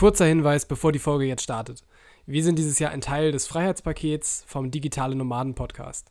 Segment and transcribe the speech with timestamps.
[0.00, 1.84] Kurzer Hinweis, bevor die Folge jetzt startet.
[2.24, 6.10] Wir sind dieses Jahr ein Teil des Freiheitspakets vom Digitale Nomaden Podcast.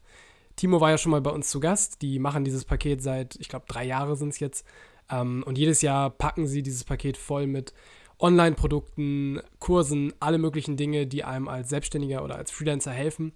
[0.56, 2.04] Timo war ja schon mal bei uns zu Gast.
[2.04, 4.64] Die machen dieses Paket seit, ich glaube, drei Jahre sind es jetzt.
[5.10, 7.74] Ähm, und jedes Jahr packen sie dieses Paket voll mit
[8.20, 13.34] Online-Produkten, Kursen, alle möglichen Dinge, die einem als Selbstständiger oder als Freelancer helfen.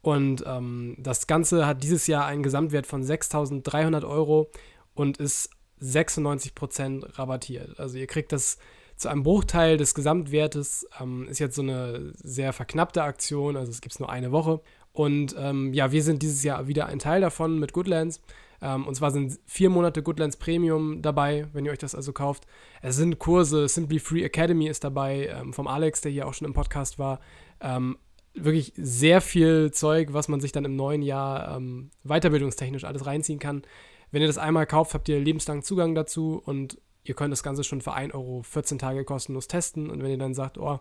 [0.00, 4.50] Und ähm, das Ganze hat dieses Jahr einen Gesamtwert von 6.300 Euro
[4.94, 5.50] und ist
[5.80, 7.78] 96% rabattiert.
[7.78, 8.58] Also ihr kriegt das
[9.02, 10.86] zu einem Bruchteil des Gesamtwertes.
[11.00, 14.60] Ähm, ist jetzt so eine sehr verknappte Aktion, also es gibt es nur eine Woche.
[14.92, 18.20] Und ähm, ja, wir sind dieses Jahr wieder ein Teil davon mit Goodlands.
[18.60, 22.46] Ähm, und zwar sind vier Monate Goodlands Premium dabei, wenn ihr euch das also kauft.
[22.80, 26.46] Es sind Kurse, Simply Free Academy ist dabei, ähm, vom Alex, der hier auch schon
[26.46, 27.20] im Podcast war.
[27.60, 27.98] Ähm,
[28.34, 33.38] wirklich sehr viel Zeug, was man sich dann im neuen Jahr ähm, weiterbildungstechnisch alles reinziehen
[33.38, 33.62] kann.
[34.10, 37.64] Wenn ihr das einmal kauft, habt ihr lebenslang Zugang dazu und ihr könnt das Ganze
[37.64, 39.90] schon für 1 Euro 14 Tage kostenlos testen.
[39.90, 40.80] Und wenn ihr dann sagt, oh,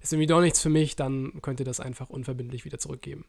[0.00, 3.24] ist irgendwie doch nichts für mich, dann könnt ihr das einfach unverbindlich wieder zurückgeben.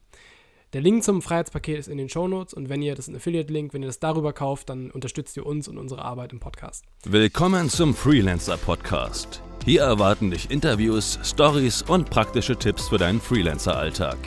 [0.73, 3.73] Der Link zum Freiheitspaket ist in den Shownotes und wenn ihr, das ist ein Affiliate-Link,
[3.73, 6.85] wenn ihr das darüber kauft, dann unterstützt ihr uns und unsere Arbeit im Podcast.
[7.05, 9.41] Willkommen zum Freelancer Podcast.
[9.65, 14.17] Hier erwarten dich Interviews, Stories und praktische Tipps für deinen Freelancer-Alltag.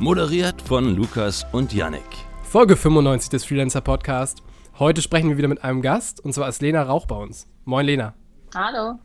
[0.00, 2.02] Moderiert von Lukas und Yannick.
[2.42, 4.45] Folge 95 des Freelancer Podcast.
[4.78, 7.48] Heute sprechen wir wieder mit einem Gast und zwar ist Lena Rauch bei uns.
[7.64, 8.12] Moin Lena.
[8.54, 8.98] Hallo.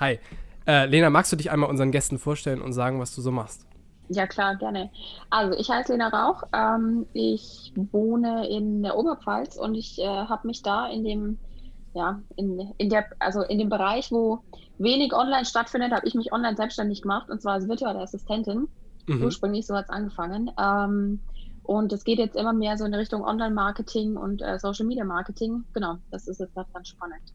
[0.00, 0.18] Hi.
[0.66, 3.64] Äh, Lena, magst du dich einmal unseren Gästen vorstellen und sagen, was du so machst?
[4.08, 4.90] Ja, klar, gerne.
[5.30, 6.42] Also, ich heiße Lena Rauch.
[6.52, 11.38] Ähm, ich wohne in der Oberpfalz und ich äh, habe mich da in dem,
[11.94, 14.42] ja, in, in der, also in dem Bereich, wo
[14.78, 18.66] wenig online stattfindet, habe ich mich online selbstständig gemacht und zwar als virtuelle Assistentin.
[19.06, 19.22] Mhm.
[19.22, 20.50] Ursprünglich so hat es angefangen.
[20.58, 21.20] Ähm,
[21.62, 25.64] und es geht jetzt immer mehr so in Richtung Online-Marketing und äh, Social-Media-Marketing.
[25.72, 27.32] Genau, das ist jetzt ganz spannend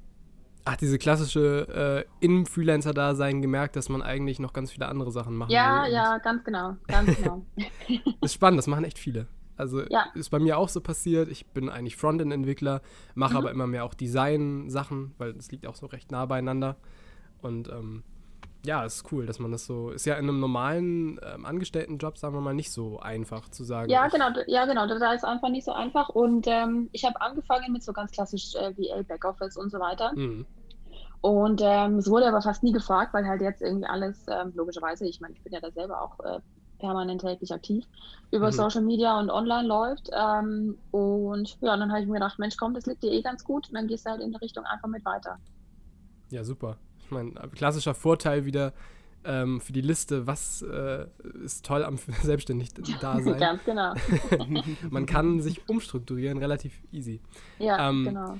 [0.67, 5.35] ach, diese klassische äh, im Freelancer-Dasein gemerkt, dass man eigentlich noch ganz viele andere Sachen
[5.35, 5.93] machen ja, will.
[5.93, 7.45] Ja, ja, ganz genau, ganz genau.
[8.21, 9.27] ist spannend, das machen echt viele.
[9.55, 10.05] Also ja.
[10.13, 11.29] ist bei mir auch so passiert.
[11.29, 12.81] Ich bin eigentlich Frontend-Entwickler,
[13.15, 13.37] mache mhm.
[13.37, 16.75] aber immer mehr auch Design-Sachen, weil es liegt auch so recht nah beieinander.
[17.41, 18.03] Und ähm,
[18.67, 19.91] ja, ist cool, dass man das so.
[19.91, 23.89] Ist ja in einem normalen ähm, Angestelltenjob, sagen wir mal, nicht so einfach zu sagen.
[23.89, 24.85] Ja, genau, ja, genau.
[24.87, 26.09] Da ist einfach nicht so einfach.
[26.09, 30.11] Und ähm, ich habe angefangen mit so ganz klassisch äh, VA, Backoffice und so weiter.
[30.15, 30.45] Mhm.
[31.21, 35.07] Und ähm, es wurde aber fast nie gefragt, weil halt jetzt irgendwie alles, ähm, logischerweise,
[35.07, 36.39] ich meine, ich bin ja da selber auch äh,
[36.77, 37.85] permanent täglich aktiv,
[38.31, 38.51] über mhm.
[38.51, 40.09] Social Media und online läuft.
[40.11, 43.45] Ähm, und ja, dann habe ich mir gedacht, Mensch, komm, das liegt dir eh ganz
[43.45, 43.69] gut.
[43.69, 45.39] Und dann gehst du halt in die Richtung einfach mit weiter.
[46.31, 46.77] Ja, super.
[47.07, 48.73] Ich meine, klassischer Vorteil wieder
[49.23, 51.05] ähm, für die Liste, was äh,
[51.43, 52.69] ist toll am selbstständig
[53.01, 53.39] da sein.
[53.39, 53.93] Ganz genau.
[54.89, 57.21] Man kann sich umstrukturieren, relativ easy.
[57.59, 58.35] Ja, ähm, genau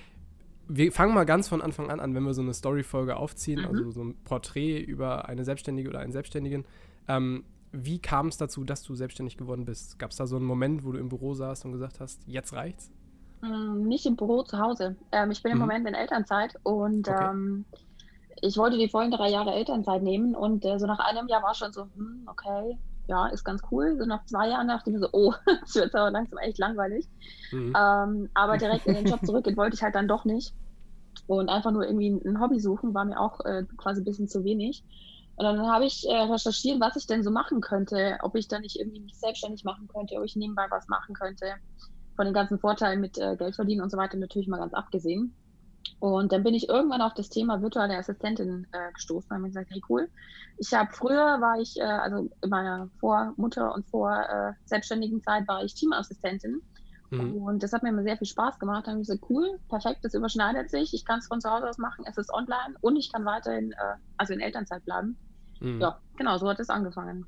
[0.67, 3.67] wir fangen mal ganz von Anfang an an, wenn wir so eine Story-Folge aufziehen, mhm.
[3.67, 6.65] also so ein Porträt über eine Selbstständige oder einen Selbstständigen.
[7.07, 9.99] Ähm, wie kam es dazu, dass du selbstständig geworden bist?
[9.99, 12.53] Gab es da so einen Moment, wo du im Büro saßt und gesagt hast, jetzt
[12.53, 12.91] reicht's?
[13.43, 14.95] Ähm, nicht im Büro, zu Hause.
[15.11, 15.57] Ähm, ich bin mhm.
[15.57, 17.29] im Moment in Elternzeit und okay.
[17.29, 17.65] ähm,
[18.41, 21.55] ich wollte die vollen drei Jahre Elternzeit nehmen und äh, so nach einem Jahr war
[21.55, 22.77] schon so, hm, okay,
[23.07, 23.95] ja, ist ganz cool.
[23.97, 27.07] So nach zwei Jahren dachte ich mir so, oh, das wird aber langsam echt langweilig.
[27.51, 27.73] Mhm.
[27.77, 30.53] Ähm, aber direkt in den Job zurückgehen wollte ich halt dann doch nicht.
[31.25, 34.43] Und einfach nur irgendwie ein Hobby suchen war mir auch äh, quasi ein bisschen zu
[34.43, 34.83] wenig.
[35.35, 38.61] Und dann habe ich äh, recherchiert, was ich denn so machen könnte, ob ich dann
[38.61, 41.45] nicht irgendwie mich selbstständig machen könnte, ob ich nebenbei was machen könnte.
[42.15, 45.35] Von den ganzen Vorteilen mit äh, Geld verdienen und so weiter natürlich mal ganz abgesehen.
[45.99, 49.69] Und dann bin ich irgendwann auf das Thema virtuelle Assistentin äh, gestoßen und habe gesagt,
[49.71, 50.09] hey cool.
[50.57, 55.47] Ich habe früher war ich, äh, also in meiner Vormutter und vor äh, selbstständigen Zeit
[55.47, 56.61] war ich Teamassistentin.
[57.09, 57.33] Mhm.
[57.35, 58.85] Und das hat mir immer sehr viel Spaß gemacht.
[58.85, 60.93] Dann habe ich gesagt, cool, perfekt, das überschneidet sich.
[60.93, 63.71] Ich kann es von zu Hause aus machen, es ist online und ich kann weiterhin,
[63.71, 65.17] äh, also in Elternzeit bleiben.
[65.59, 65.81] Mhm.
[65.81, 67.25] Ja, genau, so hat es angefangen.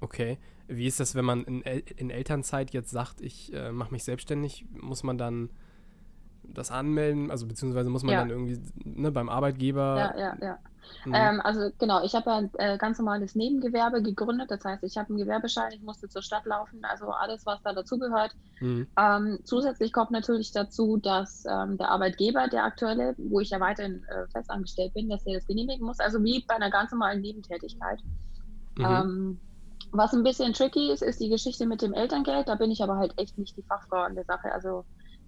[0.00, 0.38] Okay.
[0.66, 4.04] Wie ist das, wenn man in, El in Elternzeit jetzt sagt, ich äh, mache mich
[4.04, 4.66] selbstständig?
[4.70, 5.50] Muss man dann
[6.48, 7.30] das anmelden?
[7.30, 8.20] Also beziehungsweise muss man ja.
[8.20, 10.14] dann irgendwie ne, beim Arbeitgeber.
[10.16, 10.58] Ja, ja, ja.
[11.04, 11.14] Mhm.
[11.14, 14.50] Ähm, also genau, ich habe ja ein äh, ganz normales Nebengewerbe gegründet.
[14.50, 17.72] Das heißt, ich habe einen Gewerbeschein, ich musste zur Stadt laufen, also alles, was da
[17.72, 18.34] dazugehört.
[18.60, 18.86] Mhm.
[18.98, 24.04] Ähm, zusätzlich kommt natürlich dazu, dass ähm, der Arbeitgeber, der aktuelle, wo ich ja weiterhin
[24.04, 26.00] äh, festangestellt bin, dass er das genehmigen muss.
[26.00, 28.00] Also wie bei einer ganz normalen Nebentätigkeit.
[28.76, 28.84] Mhm.
[28.84, 29.40] Ähm,
[29.92, 32.48] was ein bisschen tricky ist, ist die Geschichte mit dem Elterngeld.
[32.48, 34.52] Da bin ich aber halt echt nicht die Fachfrau an der Sache.
[34.52, 34.84] Also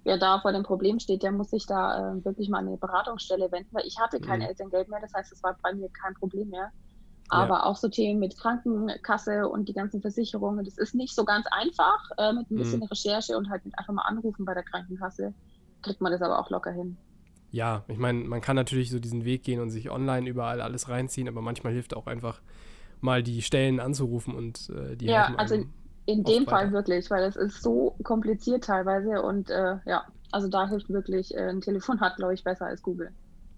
[0.06, 2.76] wer da vor dem Problem steht, der muss sich da äh, wirklich mal an eine
[2.76, 4.47] Beratungsstelle wenden, weil ich hatte kein mhm.
[4.47, 6.70] Elterngeld mehr, das heißt, es war bei mir kein Problem mehr.
[7.29, 7.62] Aber ja.
[7.64, 11.99] auch so Themen mit Krankenkasse und die ganzen Versicherungen, das ist nicht so ganz einfach.
[12.19, 12.87] Äh, mit ein bisschen mhm.
[12.87, 15.35] Recherche und halt mit einfach mal anrufen bei der Krankenkasse
[15.82, 16.97] kriegt man das aber auch locker hin.
[17.50, 20.88] Ja, ich meine, man kann natürlich so diesen Weg gehen und sich online überall alles
[20.88, 22.41] reinziehen, aber manchmal hilft auch einfach
[23.00, 25.64] mal die Stellen anzurufen und äh, die Ja, also
[26.06, 30.69] in dem Fall wirklich, weil es ist so kompliziert teilweise und äh, ja, also da
[30.69, 33.11] hilft wirklich äh, ein Telefonat, glaube ich, besser als Google.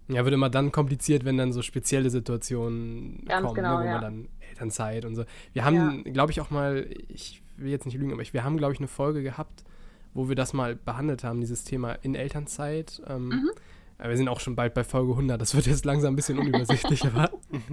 [0.07, 3.87] Ja, wird immer dann kompliziert, wenn dann so spezielle Situationen Ganz kommen, genau, ne, wo
[3.87, 3.91] ja.
[3.93, 5.23] man dann Elternzeit und so.
[5.53, 8.57] Wir haben, glaube ich, auch mal, ich will jetzt nicht lügen, aber ich, wir haben,
[8.57, 9.63] glaube ich, eine Folge gehabt,
[10.15, 13.01] wo wir das mal behandelt haben, dieses Thema in Elternzeit.
[13.07, 13.51] Ähm, Mhm.
[14.01, 15.41] Wir sind auch schon bald bei Folge 100.
[15.41, 17.29] Das wird jetzt langsam ein bisschen unübersichtlich, aber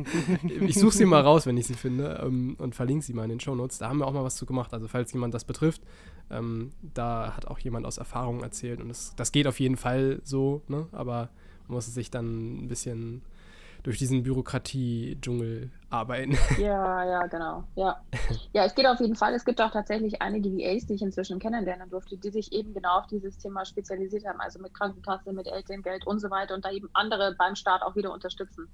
[0.61, 3.31] ich suche sie mal raus, wenn ich sie finde ähm, und verlinke sie mal in
[3.31, 3.78] den Shownotes.
[3.78, 4.75] Da haben wir auch mal was zu gemacht.
[4.75, 5.82] Also falls jemand das betrifft,
[6.31, 10.20] ähm, da hat auch jemand aus Erfahrung erzählt und das, das geht auf jeden Fall
[10.25, 10.87] so, ne?
[10.90, 11.31] aber
[11.69, 13.23] man muss sich dann ein bisschen
[13.87, 16.37] durch diesen Bürokratie-Dschungel arbeiten.
[16.59, 17.62] Ja, ja, genau.
[17.77, 18.00] Ja.
[18.53, 19.33] ja, es geht auf jeden Fall.
[19.33, 22.99] Es gibt auch tatsächlich einige VAs, die ich inzwischen kennenlernen durfte, die sich eben genau
[22.99, 26.73] auf dieses Thema spezialisiert haben, also mit Krankenkasse, mit Elterngeld und so weiter und da
[26.73, 28.67] eben andere beim Start auch wieder unterstützen.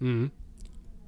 [0.00, 0.30] Mhm.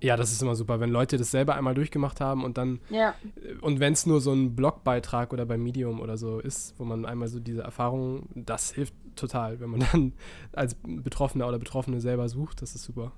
[0.03, 3.15] Ja, das ist immer super, wenn Leute das selber einmal durchgemacht haben und dann, Ja,
[3.61, 7.05] und wenn es nur so ein Blogbeitrag oder bei Medium oder so ist, wo man
[7.05, 10.13] einmal so diese Erfahrung, das hilft total, wenn man dann
[10.53, 13.13] als Betroffener oder Betroffene selber sucht, das ist super.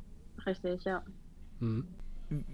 [0.47, 1.03] Richtig, ja.
[1.61, 1.87] Mhm.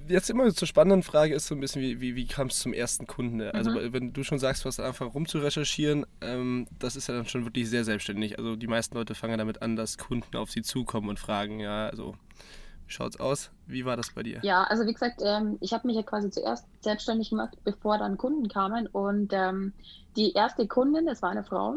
[0.08, 2.72] Jetzt immer zur spannenden Frage ist so ein bisschen, wie, wie, wie kam es zum
[2.72, 3.40] ersten Kunden?
[3.42, 3.92] Also Mhm.
[3.92, 7.84] wenn du schon sagst, was einfach rumzurecherchieren, ähm, das ist ja dann schon wirklich sehr
[7.84, 8.38] selbstständig.
[8.38, 11.86] Also die meisten Leute fangen damit an, dass Kunden auf sie zukommen und fragen, ja,
[11.88, 12.16] also
[12.86, 13.52] wie schaut's aus?
[13.66, 14.40] Wie war das bei dir?
[14.42, 18.16] Ja, also wie gesagt, ähm, ich habe mich ja quasi zuerst selbstständig gemacht, bevor dann
[18.16, 18.88] Kunden kamen.
[18.88, 19.72] Und ähm,
[20.16, 21.76] die erste Kundin, das war eine Frau,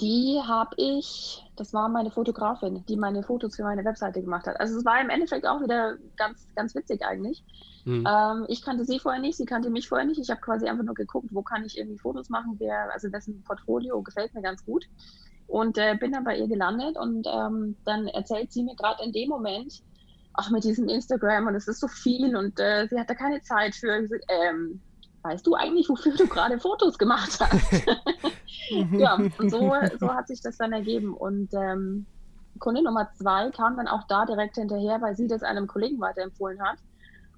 [0.00, 4.60] die habe ich, das war meine Fotografin, die meine Fotos für meine Webseite gemacht hat.
[4.60, 7.44] Also es war im Endeffekt auch wieder ganz, ganz witzig eigentlich.
[7.84, 8.06] Mhm.
[8.06, 10.20] Ähm, ich kannte sie vorher nicht, sie kannte mich vorher nicht.
[10.20, 13.42] Ich habe quasi einfach nur geguckt, wo kann ich irgendwie Fotos machen, wer, also dessen
[13.42, 14.84] Portfolio gefällt mir ganz gut.
[15.48, 19.12] Und äh, bin dann bei ihr gelandet und ähm, dann erzählt sie mir gerade in
[19.12, 19.82] dem Moment,
[20.34, 23.40] ach, mit diesem Instagram und es ist so viel und äh, sie hat da keine
[23.42, 24.06] Zeit für.
[24.28, 24.80] Ähm,
[25.22, 27.86] weißt du eigentlich, wofür du gerade Fotos gemacht hast?
[28.92, 31.14] ja, und so, so hat sich das dann ergeben.
[31.14, 32.06] Und ähm,
[32.58, 36.60] Kunde Nummer zwei kam dann auch da direkt hinterher, weil sie das einem Kollegen weiterempfohlen
[36.62, 36.78] hat.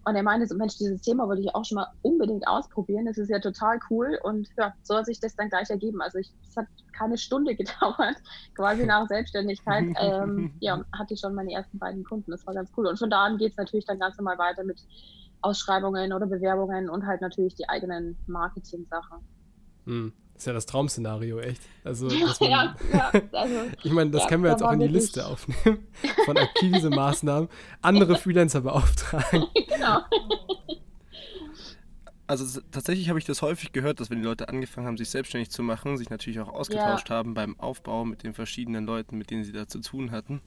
[0.07, 3.05] Und er meinte so, Mensch, dieses Thema wollte ich auch schon mal unbedingt ausprobieren.
[3.05, 4.19] Das ist ja total cool.
[4.23, 6.01] Und ja, so hat sich das dann gleich ergeben.
[6.01, 6.67] Also es hat
[6.97, 8.17] keine Stunde gedauert,
[8.55, 9.85] quasi nach Selbstständigkeit.
[10.01, 12.31] Ähm, ja, hatte ich schon meine ersten beiden Kunden.
[12.31, 12.87] Das war ganz cool.
[12.87, 14.81] Und von da an geht es natürlich dann ganz normal weiter mit
[15.43, 19.19] Ausschreibungen oder Bewerbungen und halt natürlich die eigenen Marketing-Sachen.
[19.85, 20.13] Mhm.
[20.41, 21.61] Das ist ja das Traumszenario, echt.
[21.85, 24.81] Also, dass man, ja, ja, also ich meine, das Ja, können wir jetzt auch in
[24.81, 25.87] die Liste aufnehmen
[26.25, 27.51] von Akquise-Maßnahmen.
[27.83, 29.45] Andere Freelancer beauftragen.
[29.69, 30.01] genau.
[32.27, 35.51] Also tatsächlich habe ich das häufig gehört, dass wenn die Leute angefangen haben, sich selbstständig
[35.51, 39.45] zu machen, sich natürlich auch ausgetauscht haben beim Aufbau mit den verschiedenen Leuten, mit denen
[39.45, 40.41] sie da zu tun hatten.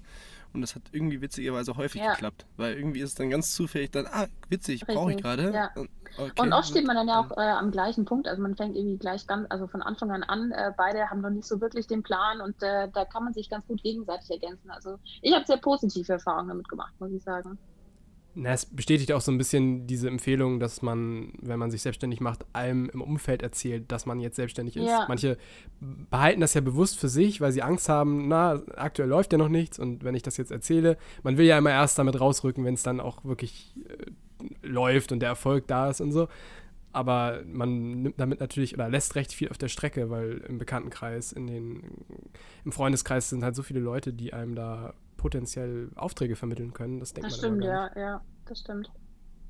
[0.54, 2.12] Und das hat irgendwie witzigerweise häufig Ja.
[2.12, 5.52] geklappt, weil irgendwie ist es dann ganz zufällig dann, ah, witzig, brauche ich gerade.
[5.52, 5.72] ja.
[5.76, 8.28] Und- okay, Und oft steht man dann ja auch äh, am gleichen Punkt.
[8.28, 10.52] Also man fängt irgendwie gleich ganz, also von Anfang an an.
[10.52, 13.50] Äh, beide haben noch nicht so wirklich den Plan und äh, da kann man sich
[13.50, 14.70] ganz gut gegenseitig ergänzen.
[14.70, 17.58] Also ich habe sehr positive Erfahrungen damit gemacht, muss ich sagen.
[18.36, 22.20] Na, es bestätigt auch so ein bisschen diese Empfehlung, dass man, wenn man sich selbstständig
[22.20, 24.86] macht, allem im Umfeld erzählt, dass man jetzt selbstständig ist.
[24.86, 25.06] Ja.
[25.08, 25.38] Manche
[25.80, 29.50] behalten das ja bewusst für sich, weil sie Angst haben, na, aktuell läuft ja noch
[29.50, 32.74] nichts und wenn ich das jetzt erzähle, man will ja immer erst damit rausrücken, wenn
[32.74, 36.28] es dann auch wirklich äh, läuft und der Erfolg da ist und so.
[36.92, 41.32] Aber man nimmt damit natürlich oder lässt recht viel auf der Strecke, weil im Bekanntenkreis,
[41.32, 41.84] in den,
[42.66, 47.00] im Freundeskreis sind halt so viele Leute, die einem da potenziell Aufträge vermitteln können.
[47.00, 48.92] Das denkt Das man stimmt, ja, ja, das stimmt.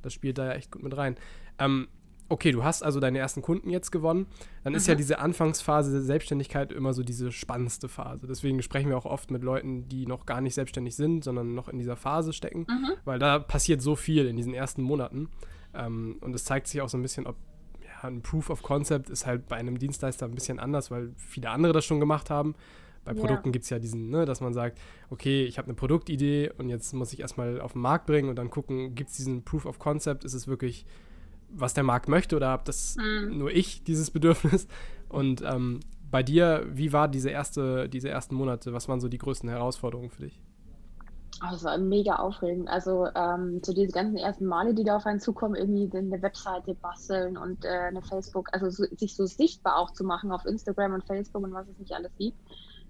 [0.03, 1.15] Das spielt da ja echt gut mit rein.
[1.57, 1.87] Ähm,
[2.29, 4.27] okay, du hast also deine ersten Kunden jetzt gewonnen.
[4.63, 4.97] Dann ist ja Mhm.
[4.99, 8.27] diese Anfangsphase der Selbstständigkeit immer so diese spannendste Phase.
[8.27, 11.67] Deswegen sprechen wir auch oft mit Leuten, die noch gar nicht selbstständig sind, sondern noch
[11.69, 12.91] in dieser Phase stecken, Mhm.
[13.03, 15.29] weil da passiert so viel in diesen ersten Monaten.
[15.73, 17.35] Ähm, und es zeigt sich auch so ein bisschen, ob
[17.83, 21.49] ja, ein Proof of Concept ist halt bei einem Dienstleister ein bisschen anders, weil viele
[21.49, 22.53] andere das schon gemacht haben.
[23.05, 23.19] Bei Ja.
[23.19, 24.79] Produkten gibt es ja diesen, ne, dass man sagt,
[25.09, 28.35] okay, ich habe eine Produktidee und jetzt muss ich erstmal auf den Markt bringen und
[28.37, 30.85] dann gucken, gibt es diesen Proof of Concept, ist es wirklich,
[31.49, 33.37] was der Markt möchte oder habe das Mhm.
[33.37, 34.67] nur ich, dieses Bedürfnis?
[35.09, 38.73] Und ähm, bei dir, wie war diese, erste, diese ersten Monate?
[38.73, 40.41] Was waren so die größten Herausforderungen für dich?
[41.41, 42.69] Oh, das war mega aufregend.
[42.69, 46.75] Also ähm, so diese ganzen ersten Male, die da auf einen zukommen, irgendwie eine Webseite
[46.75, 50.93] basteln und äh, eine Facebook, also so, sich so sichtbar auch zu machen auf Instagram
[50.93, 52.37] und Facebook und was es nicht alles gibt.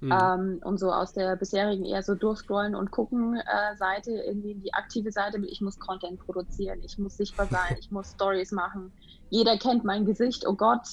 [0.04, 0.12] Mhm.
[0.12, 4.62] Ähm, und so aus der bisherigen eher so durchscrollen und gucken äh, Seite irgendwie in
[4.62, 8.52] die aktive Seite mit, ich muss Content produzieren, ich muss sichtbar sein, ich muss Stories
[8.52, 8.94] machen.
[9.30, 10.86] Jeder kennt mein Gesicht, oh Gott.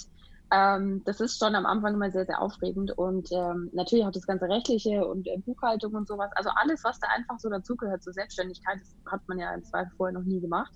[0.52, 4.26] Ähm, das ist schon am Anfang immer sehr, sehr aufregend und ähm, natürlich auch das
[4.26, 6.31] ganze Rechtliche und äh, Buchhaltung und sowas.
[6.37, 9.90] Also alles, was da einfach so dazugehört zur Selbstständigkeit, das hat man ja im Zweifel
[9.97, 10.73] vorher noch nie gemacht.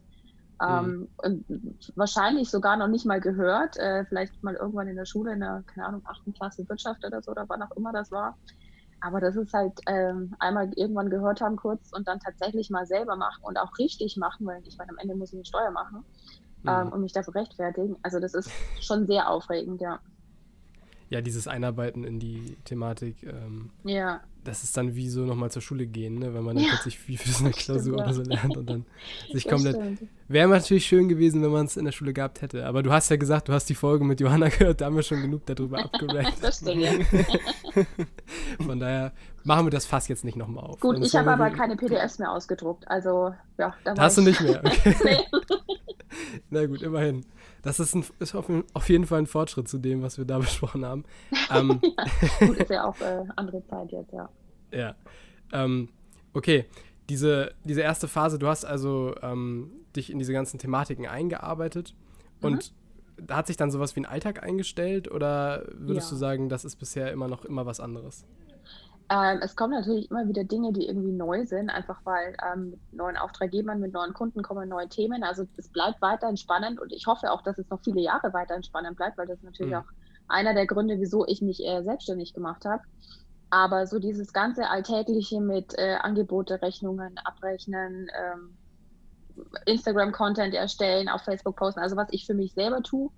[0.61, 1.09] Mhm.
[1.23, 5.41] Ähm, wahrscheinlich sogar noch nicht mal gehört, äh, vielleicht mal irgendwann in der Schule in
[5.41, 8.37] der, keine Ahnung, achten Klasse Wirtschaft oder so, oder wann auch immer das war.
[9.01, 13.17] Aber das ist halt ähm, einmal irgendwann gehört haben kurz und dann tatsächlich mal selber
[13.17, 16.05] machen und auch richtig machen, weil ich meine, am Ende muss ich eine Steuer machen
[16.63, 16.69] mhm.
[16.69, 17.97] ähm, und mich dafür rechtfertigen.
[18.03, 19.99] Also das ist schon sehr aufregend, ja.
[21.11, 23.23] Ja, dieses Einarbeiten in die Thematik.
[23.25, 26.35] Ähm, ja das ist dann wie so nochmal zur Schule gehen, ne?
[26.35, 28.85] wenn man dann ja, plötzlich wie für so eine Klausur oder so lernt und dann
[29.33, 29.77] sich komplett.
[30.29, 32.67] Wäre natürlich schön gewesen, wenn man es in der Schule gehabt hätte.
[32.67, 35.03] Aber du hast ja gesagt, du hast die Folge mit Johanna gehört, da haben wir
[35.03, 36.43] schon genug darüber abgerankt.
[36.43, 36.93] das stimmt, ja.
[38.65, 39.13] Von daher
[39.45, 40.81] machen wir das Fass jetzt nicht nochmal auf.
[40.81, 42.87] Gut, ich habe aber keine PDFs mehr ausgedruckt.
[42.89, 44.25] Also, ja, da Hast ich.
[44.25, 44.63] du nicht mehr?
[44.65, 44.97] Okay.
[45.05, 45.41] nee.
[46.51, 47.25] Na gut, immerhin.
[47.65, 50.39] Das ist, ein, ist auf, auf, jeden Fall ein Fortschritt zu dem, was wir da
[50.41, 51.05] besprochen haben.
[51.51, 51.81] Ähm,
[52.41, 54.29] ja, gut, ist ja auch äh, andere Zeit jetzt, ja.
[54.71, 54.95] Ja.
[55.53, 55.89] Ähm,
[56.33, 56.67] okay,
[57.09, 61.95] diese, diese erste Phase, du hast also ähm, dich in diese ganzen Thematiken eingearbeitet
[62.41, 62.47] mhm.
[62.47, 62.73] und
[63.17, 66.15] da hat sich dann sowas wie ein Alltag eingestellt oder würdest ja.
[66.15, 68.27] du sagen, das ist bisher immer noch immer was anderes?
[69.11, 72.93] Ähm, es kommen natürlich immer wieder Dinge, die irgendwie neu sind, einfach weil ähm, mit
[72.93, 75.23] neuen Auftraggebern, mit neuen Kunden kommen neue Themen.
[75.23, 78.63] Also es bleibt weiterhin spannend und ich hoffe auch, dass es noch viele Jahre weiterhin
[78.63, 79.79] spannend bleibt, weil das ist natürlich mhm.
[79.79, 79.85] auch
[80.29, 82.83] einer der Gründe, wieso ich mich äh, selbstständig gemacht habe.
[83.51, 88.57] Aber so dieses ganze Alltägliche mit äh, Angebote, Rechnungen, Abrechnen, ähm,
[89.67, 93.11] Instagram-Content erstellen, auf Facebook posten, also was ich für mich selber tue,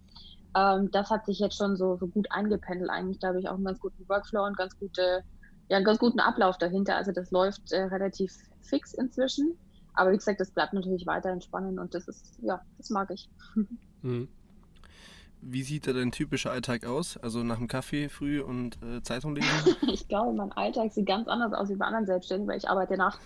[0.57, 3.19] ähm, das hat sich jetzt schon so, so gut eingependelt eigentlich.
[3.19, 5.23] Da habe ich auch einen ganz guten Workflow und ganz gute,
[5.69, 6.97] ja, einen ganz guten Ablauf dahinter.
[6.97, 8.33] Also das läuft äh, relativ
[8.63, 9.57] fix inzwischen.
[9.95, 13.29] Aber wie gesagt, das bleibt natürlich weiterhin spannend und das ist, ja, das mag ich.
[14.03, 14.29] Mhm.
[15.41, 17.17] Wie sieht da dein typischer Alltag aus?
[17.17, 19.77] Also nach dem Kaffee früh und äh, Zeitung lesen?
[19.93, 22.97] ich glaube, mein Alltag sieht ganz anders aus wie bei anderen Selbstständigen, weil ich arbeite
[22.97, 23.25] nachts.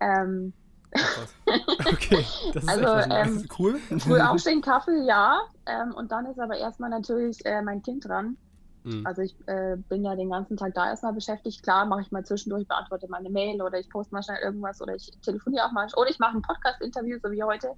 [0.00, 0.52] Ähm,
[1.86, 3.78] okay, das ist also, ähm, cool.
[3.98, 5.40] Früh aufstehen, Kaffee, ja.
[5.66, 8.36] Ähm, und dann ist aber erstmal natürlich äh, mein Kind dran.
[8.84, 9.06] Mhm.
[9.06, 11.62] Also ich äh, bin ja den ganzen Tag da erstmal beschäftigt.
[11.62, 14.80] Klar, mache ich mal zwischendurch, beantworte mal eine Mail oder ich poste mal schnell irgendwas
[14.80, 15.88] oder ich telefoniere auch mal.
[15.96, 17.70] Oder ich mache ein Podcast-Interview, so wie heute.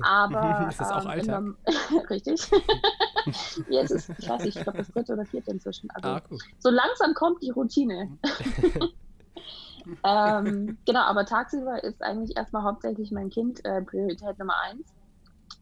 [0.00, 1.36] Aber ist das auch ähm, Alltag?
[1.36, 1.56] Dem,
[2.10, 2.40] richtig.
[3.68, 5.90] Jetzt ist, ich weiß nicht, ich glaube das dritte oder vierte inzwischen.
[5.92, 6.38] Also ah, cool.
[6.58, 8.18] so langsam kommt die Routine.
[10.04, 14.92] ähm, genau, aber tagsüber ist eigentlich erstmal hauptsächlich mein Kind äh, Priorität Nummer eins.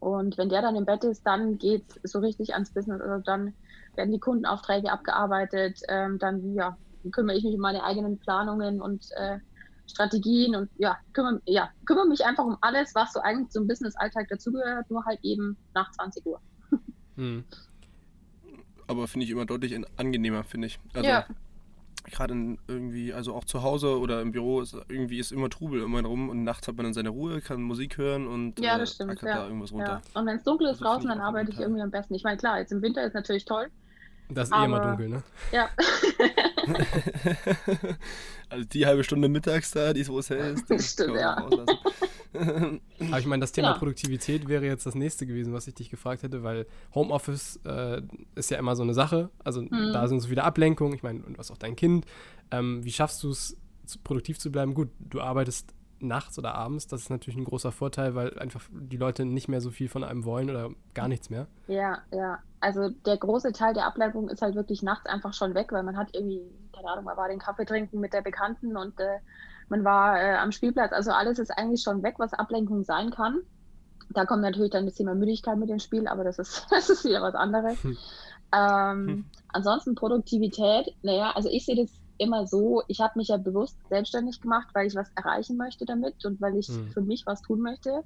[0.00, 3.00] Und wenn der dann im Bett ist, dann geht es so richtig ans Business.
[3.00, 3.54] Also dann
[3.96, 5.80] werden die Kundenaufträge abgearbeitet.
[5.88, 6.76] Ähm, dann ja,
[7.10, 9.38] kümmere ich mich um meine eigenen Planungen und äh,
[9.86, 14.28] Strategien und ja kümmere, ja, kümmere mich einfach um alles, was so eigentlich zum Business-Alltag
[14.28, 16.40] dazugehört, nur halt eben nach 20 Uhr.
[17.16, 17.44] Hm.
[18.86, 20.80] Aber finde ich immer deutlich angenehmer, finde ich.
[20.94, 21.26] Also, ja.
[22.10, 26.02] Gerade irgendwie, also auch zu Hause oder im Büro ist irgendwie ist immer Trubel immer
[26.02, 28.94] rum und nachts hat man dann seine Ruhe, kann Musik hören und ja, das äh,
[28.94, 29.34] stimmt, ja.
[29.34, 30.00] da irgendwas runter.
[30.02, 30.20] Ja.
[30.20, 32.14] Und wenn es dunkel ist also draußen, dann arbeite ich irgendwie am besten.
[32.14, 33.68] Ich meine, klar, jetzt im Winter ist natürlich toll,
[34.34, 35.22] das ist eh immer dunkel, ne?
[35.52, 35.68] Ja.
[38.48, 40.70] also die halbe Stunde mittags da, die es wo es hell ist.
[40.70, 41.36] Das stimmt, ja.
[42.34, 43.78] Aber ich meine, das Thema genau.
[43.78, 48.00] Produktivität wäre jetzt das nächste gewesen, was ich dich gefragt hätte, weil Homeoffice äh,
[48.34, 49.30] ist ja immer so eine Sache.
[49.44, 49.92] Also mhm.
[49.92, 50.94] da sind so viele Ablenkungen.
[50.94, 52.06] Ich meine, und was auch dein Kind.
[52.50, 53.56] Ähm, wie schaffst du es,
[54.04, 54.74] produktiv zu bleiben?
[54.74, 58.96] Gut, du arbeitest nachts oder abends, das ist natürlich ein großer Vorteil, weil einfach die
[58.96, 61.46] Leute nicht mehr so viel von einem wollen oder gar nichts mehr.
[61.68, 62.38] Ja, ja.
[62.60, 65.96] Also der große Teil der Ablenkung ist halt wirklich nachts einfach schon weg, weil man
[65.96, 66.42] hat irgendwie,
[66.74, 69.18] keine Ahnung, man war den Kaffee trinken mit der Bekannten und äh,
[69.68, 70.92] man war äh, am Spielplatz.
[70.92, 73.40] Also alles ist eigentlich schon weg, was Ablenkung sein kann.
[74.10, 77.04] Da kommt natürlich dann das Thema Müdigkeit mit ins Spiel, aber das ist, das ist
[77.04, 77.82] wieder was anderes.
[77.82, 77.96] Hm.
[78.54, 79.24] Ähm, hm.
[79.48, 81.90] Ansonsten Produktivität, naja, also ich sehe das
[82.22, 86.24] immer so, ich habe mich ja bewusst selbstständig gemacht, weil ich was erreichen möchte damit
[86.24, 86.88] und weil ich mhm.
[86.92, 88.04] für mich was tun möchte.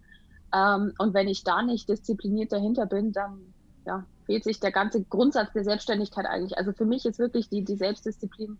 [0.54, 3.40] Ähm, und wenn ich da nicht diszipliniert dahinter bin, dann
[3.86, 6.58] ja, fehlt sich der ganze Grundsatz der Selbstständigkeit eigentlich.
[6.58, 8.58] Also für mich ist wirklich die, die Selbstdisziplin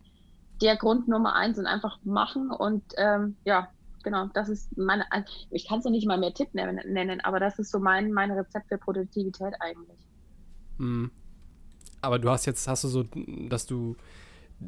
[0.62, 3.68] der Grund Nummer eins und einfach machen und ähm, ja,
[4.02, 5.04] genau, das ist meine,
[5.50, 8.30] ich kann es noch nicht mal mehr Tipp nennen, aber das ist so mein, mein
[8.30, 9.98] Rezept für Produktivität eigentlich.
[10.78, 11.10] Mhm.
[12.00, 13.04] Aber du hast jetzt, hast du so,
[13.48, 13.96] dass du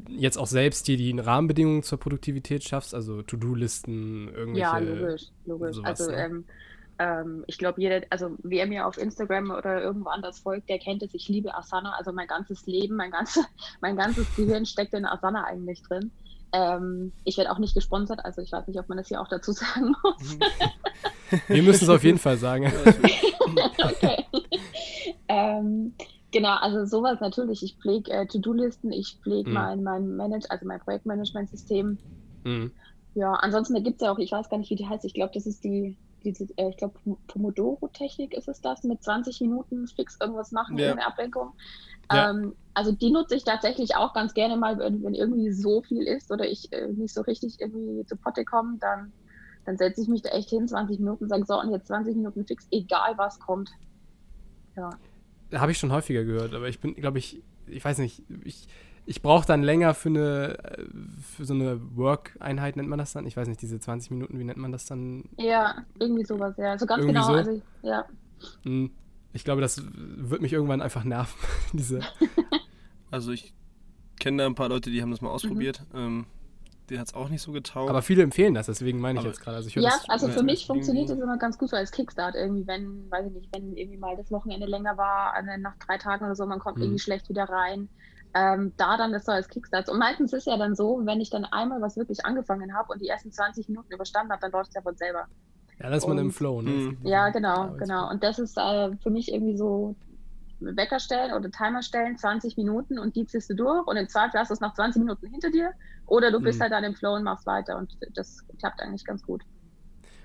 [0.07, 4.59] jetzt auch selbst dir die Rahmenbedingungen zur Produktivität schaffst, also To-Do-Listen, irgendwelche.
[4.59, 5.75] Ja, logisch, logisch.
[5.75, 6.17] Sowas, also ne?
[6.17, 6.45] ähm,
[6.99, 11.01] ähm, ich glaube, jeder, also wer mir auf Instagram oder irgendwo anders folgt, der kennt
[11.01, 11.13] es.
[11.13, 11.95] Ich liebe Asana.
[11.97, 13.41] Also mein ganzes Leben, mein, ganze,
[13.81, 16.11] mein ganzes Gehirn steckt in Asana eigentlich drin.
[16.51, 19.27] Ähm, ich werde auch nicht gesponsert, also ich weiß nicht, ob man das hier auch
[19.27, 20.37] dazu sagen muss.
[21.47, 22.65] Wir müssen es auf jeden Fall sagen.
[23.77, 24.25] okay.
[26.31, 27.63] Genau, also sowas natürlich.
[27.63, 29.55] Ich pflege äh, To-Do-Listen, ich pflege mhm.
[29.55, 31.97] mein, mein Manage, also mein Projektmanagement-System.
[32.43, 32.71] Mhm.
[33.15, 35.05] Ja, ansonsten gibt es ja auch, ich weiß gar nicht, wie die heißt.
[35.05, 39.41] Ich glaube, das ist die, diese, äh, ich glaube, Pomodoro-Technik ist es das, mit 20
[39.41, 40.91] Minuten fix irgendwas machen ja.
[40.91, 41.53] ohne Ablenkung.
[42.11, 42.29] Ja.
[42.29, 46.03] Ähm, also die nutze ich tatsächlich auch ganz gerne mal, wenn, wenn irgendwie so viel
[46.03, 49.11] ist oder ich äh, nicht so richtig irgendwie zu Potte komme, dann,
[49.65, 52.45] dann setze ich mich da echt hin, 20 Minuten, sage so, und jetzt 20 Minuten
[52.45, 53.71] fix, egal was kommt.
[54.77, 54.91] Ja.
[55.53, 58.67] Habe ich schon häufiger gehört, aber ich bin, glaube ich, ich weiß nicht, ich,
[59.05, 60.57] ich brauche dann länger für eine
[61.35, 63.25] für so eine Work-Einheit, nennt man das dann?
[63.25, 65.23] Ich weiß nicht, diese 20 Minuten, wie nennt man das dann?
[65.37, 66.71] Ja, irgendwie sowas, ja.
[66.71, 67.33] Also ganz irgendwie genau, so?
[67.33, 68.05] also ja.
[68.63, 68.91] Hm,
[69.33, 71.39] ich glaube, das wird mich irgendwann einfach nerven,
[71.73, 72.01] diese.
[73.11, 73.53] Also ich
[74.19, 75.83] kenne da ein paar Leute, die haben das mal ausprobiert.
[75.93, 75.99] Mhm.
[75.99, 76.25] Ähm,
[76.89, 77.89] denen hat es auch nicht so getaugt.
[77.89, 79.57] Aber viele empfehlen das, deswegen meine ich aber jetzt gerade.
[79.57, 83.09] Also ja, also für mich funktioniert das immer ganz gut so als Kickstart irgendwie, wenn,
[83.09, 86.45] weiß ich nicht, wenn irgendwie mal das Wochenende länger war, nach drei Tagen oder so,
[86.45, 86.83] man kommt mhm.
[86.83, 87.89] irgendwie schlecht wieder rein.
[88.35, 89.89] Ähm, da dann das so als Kickstart.
[89.89, 93.01] Und meistens ist ja dann so, wenn ich dann einmal was wirklich angefangen habe und
[93.01, 95.25] die ersten 20 Minuten überstanden habe, dann läuft es ja von selber.
[95.79, 96.69] Ja, da ist man im Flow, ne?
[96.69, 96.97] Mhm.
[97.03, 98.09] Ja, genau, genau.
[98.09, 99.95] Und das ist äh, für mich irgendwie so
[100.59, 104.39] Wecker stellen oder Timer stellen, 20 Minuten und die ziehst du durch und im Zweifel
[104.39, 105.71] hast du es nach 20 Minuten hinter dir
[106.05, 106.63] oder du bist mhm.
[106.63, 109.43] halt dann im Flow und machst weiter und das klappt eigentlich ganz gut.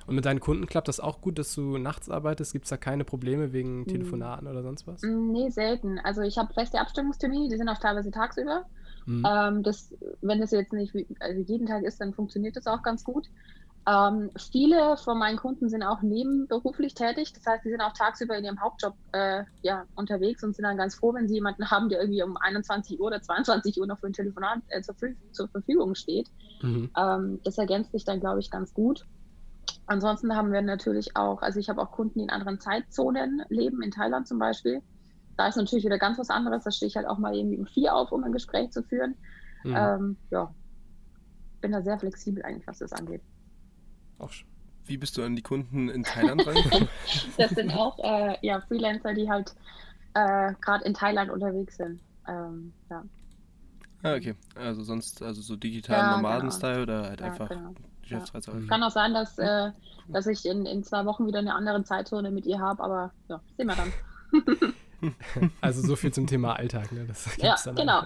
[0.06, 2.52] Und mit deinen Kunden klappt das auch gut, dass du nachts arbeitest?
[2.52, 3.86] Gibt es da keine Probleme wegen hm.
[3.86, 5.02] Telefonaten oder sonst was?
[5.02, 5.98] Mm, nee, selten.
[5.98, 8.66] Also ich habe feste Abstimmungstermine, die sind auch teilweise tagsüber.
[9.06, 9.26] Mhm.
[9.26, 13.04] Ähm, das, wenn das jetzt nicht also jeden Tag ist, dann funktioniert das auch ganz
[13.04, 13.28] gut.
[13.86, 17.32] Ähm, viele von meinen Kunden sind auch nebenberuflich tätig.
[17.34, 20.78] Das heißt, sie sind auch tagsüber in ihrem Hauptjob äh, ja, unterwegs und sind dann
[20.78, 23.98] ganz froh, wenn sie jemanden haben, der irgendwie um 21 Uhr oder 22 Uhr noch
[23.98, 24.94] für ein Telefonat äh, zur,
[25.32, 26.28] zur, Verfügung steht.
[26.62, 26.90] Mhm.
[26.96, 29.04] Ähm, das ergänzt sich dann, glaube ich, ganz gut.
[29.86, 33.82] Ansonsten haben wir natürlich auch, also ich habe auch Kunden, die in anderen Zeitzonen leben,
[33.82, 34.80] in Thailand zum Beispiel.
[35.36, 36.64] Da ist natürlich wieder ganz was anderes.
[36.64, 39.14] Da stehe ich halt auch mal irgendwie um vier auf, um ein Gespräch zu führen.
[39.62, 39.74] Mhm.
[39.76, 40.54] Ähm, ja,
[41.60, 43.20] bin da sehr flexibel eigentlich, was das angeht.
[44.18, 44.30] Auch
[44.86, 46.88] Wie bist du an die Kunden in Thailand reingekommen?
[47.38, 49.54] das sind auch äh, ja, Freelancer, die halt
[50.14, 52.00] äh, gerade in Thailand unterwegs sind.
[52.28, 53.02] Ähm, ja.
[54.02, 54.34] Ah, okay.
[54.54, 56.98] Also sonst, also so digitalen ja, Nomaden-Style genau.
[57.00, 57.74] oder halt ja, einfach genau.
[58.02, 58.50] Geschäftsreise.
[58.50, 58.68] Ja.
[58.68, 59.70] Kann auch sein, dass, äh,
[60.08, 63.40] dass ich in, in zwei Wochen wieder eine andere Zeitzone mit ihr habe, aber ja,
[63.56, 63.92] sehen wir dann.
[65.60, 67.06] Also so viel zum Thema Alltag, ne?
[67.06, 68.02] Das ja, genau.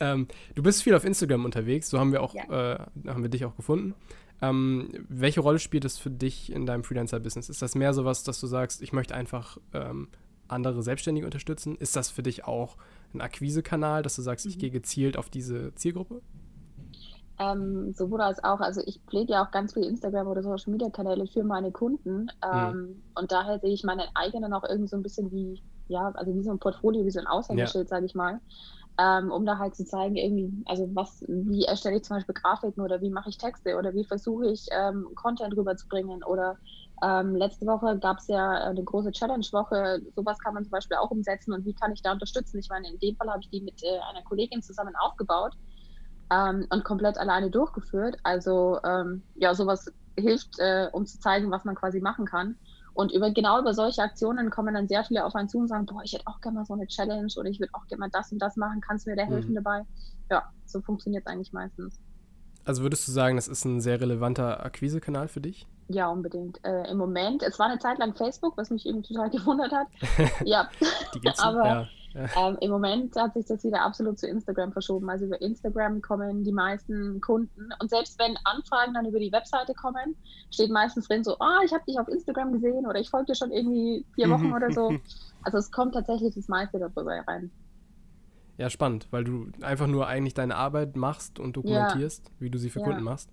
[0.00, 2.74] Ähm, du bist viel auf Instagram unterwegs, so haben wir auch, ja.
[2.74, 3.94] äh, haben wir dich auch gefunden.
[4.42, 7.48] Ähm, welche Rolle spielt es für dich in deinem Freelancer-Business?
[7.48, 10.08] Ist das mehr sowas, dass du sagst, ich möchte einfach ähm,
[10.48, 11.76] andere Selbstständige unterstützen?
[11.76, 12.76] Ist das für dich auch
[13.14, 14.50] ein Akquisekanal, dass du sagst, mhm.
[14.50, 16.20] ich gehe gezielt auf diese Zielgruppe?
[17.38, 20.88] Ähm, sowohl als auch, also ich pflege ja auch ganz viele Instagram- oder Social Media
[20.90, 23.02] Kanäle für meine Kunden ähm, mhm.
[23.16, 26.44] und daher sehe ich meine eigenen auch irgendwie so ein bisschen wie, ja, also wie
[26.44, 27.88] so ein Portfolio, wie so ein Aushängeschild, ja.
[27.88, 28.40] sage ich mal
[28.98, 32.82] ähm, um da halt zu zeigen, irgendwie, also was, wie erstelle ich zum Beispiel Grafiken
[32.82, 36.58] oder wie mache ich Texte oder wie versuche ich ähm, Content rüberzubringen oder
[37.02, 41.10] ähm, letzte Woche gab es ja eine große Challenge-Woche, sowas kann man zum Beispiel auch
[41.10, 42.58] umsetzen und wie kann ich da unterstützen?
[42.60, 45.54] Ich meine, in dem Fall habe ich die mit äh, einer Kollegin zusammen aufgebaut
[46.30, 48.16] ähm, und komplett alleine durchgeführt.
[48.22, 52.56] Also ähm, ja, sowas hilft, äh, um zu zeigen, was man quasi machen kann.
[52.94, 55.84] Und über, genau über solche Aktionen kommen dann sehr viele auf einen zu und sagen,
[55.86, 58.10] boah, ich hätte auch gerne mal so eine Challenge oder ich würde auch gerne mal
[58.10, 59.56] das und das machen, kannst du mir da helfen mhm.
[59.56, 59.82] dabei?
[60.30, 61.98] Ja, so funktioniert es eigentlich meistens.
[62.64, 65.66] Also würdest du sagen, das ist ein sehr relevanter Akquisekanal für dich?
[65.88, 66.64] Ja, unbedingt.
[66.64, 69.88] Äh, Im Moment, es war eine Zeit lang Facebook, was mich irgendwie total gewundert hat.
[70.44, 70.70] ja,
[71.14, 71.88] Die gibt's aber ja.
[72.36, 75.10] Ähm, Im Moment hat sich das wieder absolut zu Instagram verschoben.
[75.10, 77.68] Also über Instagram kommen die meisten Kunden.
[77.80, 80.16] Und selbst wenn Anfragen dann über die Webseite kommen,
[80.50, 83.26] steht meistens drin so, ah, oh, ich habe dich auf Instagram gesehen oder ich folge
[83.26, 84.96] dir schon irgendwie vier Wochen oder so.
[85.46, 87.50] Also es kommt tatsächlich das meiste darüber rein.
[88.56, 92.32] Ja, spannend, weil du einfach nur eigentlich deine Arbeit machst und dokumentierst, ja.
[92.38, 92.86] wie du sie für ja.
[92.86, 93.30] Kunden machst.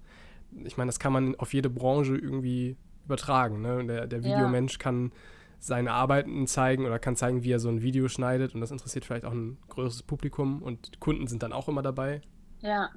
[0.65, 3.61] Ich meine, das kann man auf jede Branche irgendwie übertragen.
[3.61, 3.85] Ne?
[3.85, 4.79] Der, der Videomensch ja.
[4.79, 5.13] kann
[5.61, 9.05] seine Arbeiten zeigen oder kann zeigen, wie er so ein Video schneidet und das interessiert
[9.05, 12.21] vielleicht auch ein größeres Publikum und Kunden sind dann auch immer dabei.
[12.61, 12.89] Ja.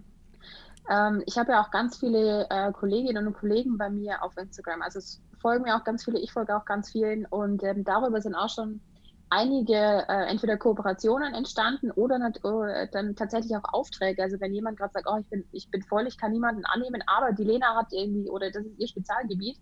[0.90, 4.80] Ähm, ich habe ja auch ganz viele äh, Kolleginnen und Kollegen bei mir auf Instagram.
[4.80, 8.20] Also es folgen mir auch ganz viele, ich folge auch ganz vielen und ähm, darüber
[8.22, 8.80] sind auch schon
[9.28, 9.74] einige
[10.08, 14.22] äh, entweder Kooperationen entstanden oder äh, dann tatsächlich auch Aufträge.
[14.22, 17.02] Also wenn jemand gerade sagt, oh, ich bin, ich bin voll, ich kann niemanden annehmen,
[17.06, 19.58] aber die Lena hat irgendwie oder das ist ihr Spezialgebiet,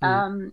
[0.00, 0.08] mhm.
[0.08, 0.52] ähm,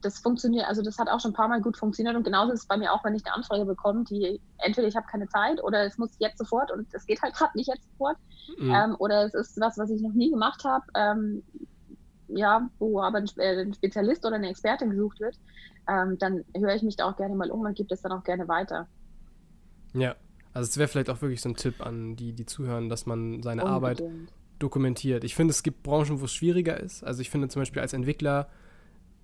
[0.00, 2.60] das funktioniert, also das hat auch schon ein paar Mal gut funktioniert und genauso ist
[2.60, 5.62] es bei mir auch, wenn ich eine Anfrage bekomme, die entweder ich habe keine Zeit
[5.62, 8.16] oder es muss jetzt sofort und es geht halt gerade nicht jetzt sofort
[8.58, 8.70] mhm.
[8.70, 11.42] ähm, oder es ist was, was ich noch nie gemacht habe, ähm,
[12.28, 15.38] ja, wo aber ein, äh, ein Spezialist oder eine Expertin gesucht wird,
[15.88, 18.24] ähm, dann höre ich mich da auch gerne mal um und gebe das dann auch
[18.24, 18.86] gerne weiter.
[19.94, 20.14] Ja,
[20.52, 23.42] also es wäre vielleicht auch wirklich so ein Tipp an die, die zuhören, dass man
[23.42, 24.02] seine Unbedingt.
[24.02, 24.02] Arbeit
[24.58, 25.24] dokumentiert.
[25.24, 27.04] Ich finde, es gibt Branchen, wo es schwieriger ist.
[27.04, 28.48] Also ich finde zum Beispiel als Entwickler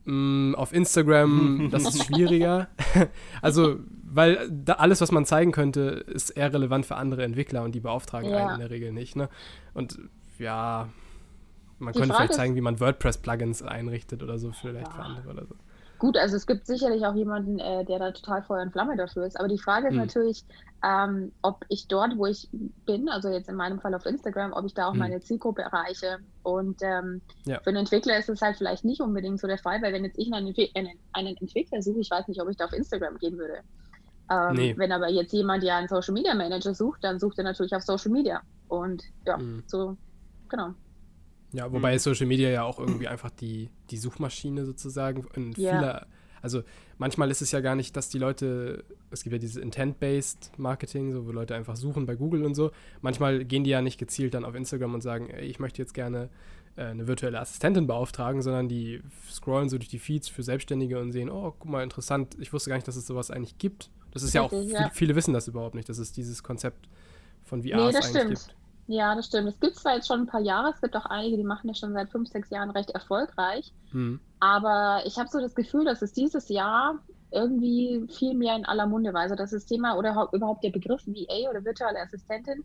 [0.05, 2.69] mh, mm, auf Instagram, das ist schwieriger.
[3.43, 7.75] also, weil da alles, was man zeigen könnte, ist eher relevant für andere Entwickler und
[7.75, 8.39] die beauftragen ja.
[8.39, 9.17] einen in der Regel nicht.
[9.17, 9.29] Ne?
[9.73, 9.99] Und
[10.39, 10.89] ja,
[11.79, 14.93] man die könnte Frage vielleicht zeigen, wie man WordPress-Plugins einrichtet oder so, vielleicht ja.
[14.93, 15.55] für andere oder so.
[15.99, 19.27] Gut, also es gibt sicherlich auch jemanden, äh, der da total Feuer und Flamme dafür
[19.27, 19.39] ist.
[19.39, 20.01] Aber die Frage ist hm.
[20.01, 20.45] natürlich,
[20.85, 22.49] ähm, ob ich dort, wo ich
[22.85, 24.99] bin, also jetzt in meinem Fall auf Instagram, ob ich da auch hm.
[24.99, 26.19] meine Zielgruppe erreiche.
[26.43, 27.59] Und ähm, ja.
[27.61, 30.19] für einen Entwickler ist es halt vielleicht nicht unbedingt so der Fall, weil wenn jetzt
[30.19, 30.55] ich einen,
[31.13, 33.61] einen Entwickler suche, ich weiß nicht, ob ich da auf Instagram gehen würde.
[34.31, 34.75] Ähm, nee.
[34.77, 37.83] Wenn aber jetzt jemand ja einen Social Media Manager sucht, dann sucht er natürlich auf
[37.83, 38.43] Social Media.
[38.69, 39.63] Und ja, hm.
[39.67, 39.97] so,
[40.51, 40.75] genau.
[41.53, 41.99] Ja, wobei mhm.
[41.99, 45.77] Social Media ja auch irgendwie einfach die, die Suchmaschine sozusagen in ja.
[45.77, 46.07] vieler,
[46.43, 46.63] also
[46.99, 51.13] manchmal ist es ja gar nicht, dass die Leute, es gibt ja dieses Intent-Based Marketing,
[51.13, 52.71] so wo Leute einfach suchen bei Google und so.
[53.01, 55.95] Manchmal gehen die ja nicht gezielt dann auf Instagram und sagen, ey, ich möchte jetzt
[55.95, 56.29] gerne
[56.77, 61.13] äh, eine virtuelle Assistentin beauftragen, sondern die scrollen so durch die Feeds für Selbstständige und
[61.13, 63.91] sehen, oh, guck mal, interessant, ich wusste gar nicht, dass es sowas eigentlich gibt.
[64.13, 64.91] Das ist Richtig, ja auch, ja.
[64.93, 66.89] viele wissen das überhaupt nicht, dass es dieses Konzept
[67.45, 68.29] von VR nee, eigentlich stimmt.
[68.31, 68.57] gibt.
[68.87, 69.49] Ja, das stimmt.
[69.49, 71.79] Es gibt zwar jetzt schon ein paar Jahre, es gibt auch einige, die machen das
[71.79, 73.73] schon seit fünf, sechs Jahren recht erfolgreich.
[73.93, 74.21] Hm.
[74.45, 76.99] Aber ich habe so das Gefühl, dass es dieses Jahr
[77.31, 79.23] irgendwie viel mehr in aller Munde war.
[79.23, 82.63] Also das Thema oder überhaupt der Begriff VA oder virtuelle Assistentin,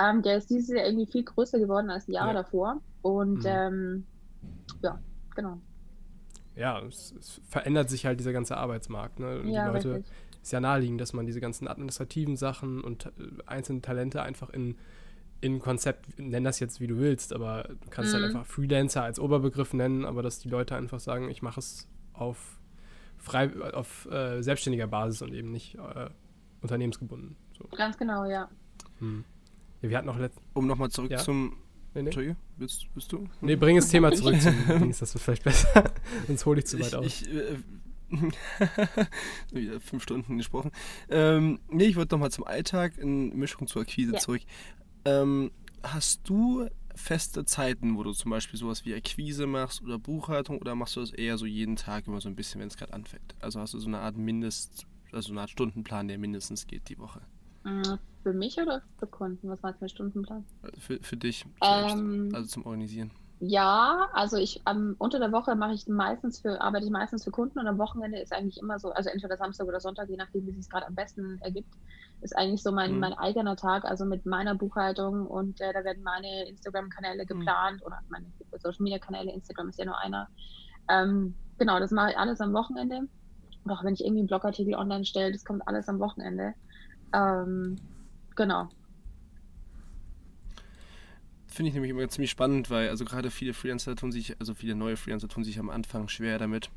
[0.00, 2.42] ähm, der ist dieses Jahr irgendwie viel größer geworden als die Jahre ja.
[2.42, 2.80] davor.
[3.02, 3.44] Und hm.
[3.44, 4.06] ähm,
[4.84, 5.00] ja,
[5.34, 5.58] genau.
[6.54, 9.18] Ja, es, es, verändert sich halt dieser ganze Arbeitsmarkt.
[9.18, 9.42] Ne?
[9.46, 10.12] Ja, die Leute, richtig.
[10.40, 13.10] ist ja naheliegend, dass man diese ganzen administrativen Sachen und äh,
[13.46, 14.76] einzelne Talente einfach in
[15.40, 18.26] in Konzept, nenn das jetzt wie du willst, aber du kannst halt mhm.
[18.26, 21.88] halt einfach Freelancer als Oberbegriff nennen, aber dass die Leute einfach sagen, ich mache es
[22.12, 22.58] auf
[23.18, 26.08] frei, auf äh, selbstständiger Basis und eben nicht äh,
[26.62, 27.36] unternehmensgebunden.
[27.56, 27.68] So.
[27.76, 28.48] Ganz genau, ja.
[28.98, 29.24] Hm.
[29.82, 31.18] ja wir hatten noch letzt Um nochmal zurück ja?
[31.18, 31.56] zum
[31.96, 32.08] Nee, nee.
[32.08, 33.26] Entschuldige, bist, bist du?
[33.40, 35.92] Nee, bring das Thema zurück zum Dings, das wird vielleicht besser.
[36.26, 37.06] Sonst hole ich zu weit ich, aus.
[37.06, 37.56] Ich, äh,
[39.52, 40.72] wieder fünf Stunden gesprochen.
[41.08, 44.18] Ähm, nee, ich wollte nochmal zum Alltag in Mischung zur Akquise ja.
[44.18, 44.42] zurück.
[45.06, 50.58] Ähm, hast du feste Zeiten, wo du zum Beispiel sowas wie Akquise machst oder Buchhaltung
[50.58, 52.92] oder machst du das eher so jeden Tag immer so ein bisschen, wenn es gerade
[52.92, 53.34] anfängt?
[53.40, 56.98] Also hast du so eine Art Mindest, also eine Art Stundenplan, der mindestens geht die
[56.98, 57.20] Woche?
[57.64, 59.48] Äh, für mich oder für Kunden?
[59.48, 60.44] Was meinst du mit Stundenplan?
[60.78, 63.12] Für, für dich, ähm, also zum Organisieren.
[63.38, 67.30] Ja, also ich ähm, unter der Woche mache ich meistens für, arbeite ich meistens für
[67.30, 70.46] Kunden und am Wochenende ist eigentlich immer so, also entweder Samstag oder Sonntag, je nachdem,
[70.46, 71.68] wie es sich gerade am besten ergibt,
[72.22, 73.00] ist eigentlich so mein, mhm.
[73.00, 77.26] mein eigener Tag, also mit meiner Buchhaltung und äh, da werden meine Instagram-Kanäle mhm.
[77.26, 77.86] geplant mhm.
[77.86, 78.26] oder meine
[78.58, 80.28] Social Media Kanäle, Instagram ist ja nur einer.
[80.88, 83.02] Ähm, genau, das mache ich alles am Wochenende.
[83.64, 86.54] Und auch wenn ich irgendwie einen Blogartikel online stelle, das kommt alles am Wochenende.
[87.12, 87.76] Ähm,
[88.34, 88.68] genau
[91.56, 94.74] finde ich nämlich immer ziemlich spannend, weil also gerade viele Freelancer tun sich, also viele
[94.74, 96.70] neue Freelancer tun sich am Anfang schwer damit,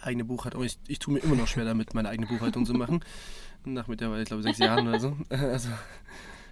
[0.00, 0.64] eigene Buchhaltung.
[0.64, 3.04] Ich, ich tue mir immer noch schwer damit, meine eigene Buchhaltung zu machen.
[3.64, 5.16] Nach mittlerweile, ich glaube, sechs Jahren oder so.
[5.30, 5.68] Also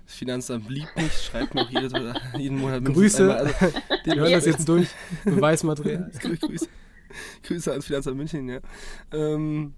[0.04, 1.92] das Finanzamt liebt mich, schreibt mir auch jedes,
[2.38, 3.22] jeden Monat Grüße.
[3.22, 4.88] Einmal, also, Wir hören das jetzt durch.
[5.24, 6.10] Beweismaterial.
[6.18, 6.68] Grüße,
[7.42, 8.60] Grüße ans Finanzamt München, ja.
[9.12, 9.74] Ähm,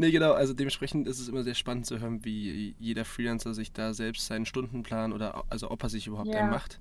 [0.00, 3.72] Nee, genau, also dementsprechend ist es immer sehr spannend zu hören, wie jeder Freelancer sich
[3.72, 6.38] da selbst seinen Stundenplan oder also ob er sich überhaupt ja.
[6.38, 6.78] einen macht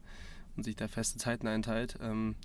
[0.58, 1.98] und sich da feste Zeiten einteilt.
[2.02, 2.36] Ähm,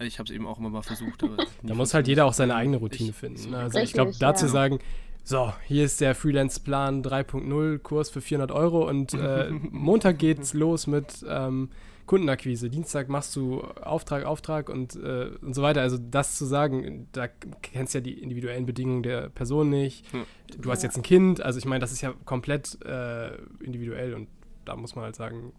[0.00, 1.22] ich habe es eben auch immer mal versucht.
[1.62, 3.50] da muss halt jeder auch seine eigene Routine ich, finden.
[3.50, 3.58] Ne?
[3.58, 4.52] Also Richtig, ich glaube, dazu ja.
[4.52, 4.78] sagen,
[5.22, 10.86] so, hier ist der Freelance-Plan 3.0, Kurs für 400 Euro und äh, Montag geht's los
[10.86, 11.68] mit ähm,
[12.06, 12.70] Kundenakquise.
[12.70, 15.82] Dienstag machst du Auftrag, Auftrag und, äh, und so weiter.
[15.82, 20.10] Also das zu sagen, da kennst du ja die individuellen Bedingungen der Person nicht.
[20.12, 20.24] Hm.
[20.58, 24.26] Du hast jetzt ein Kind, also ich meine, das ist ja komplett äh, individuell und
[24.64, 25.52] da muss man halt sagen,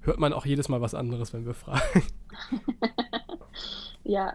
[0.00, 2.02] hört man auch jedes Mal was anderes, wenn wir fragen.
[4.04, 4.34] ja.